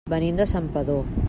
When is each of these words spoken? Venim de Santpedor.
Venim 0.13 0.39
de 0.39 0.47
Santpedor. 0.53 1.05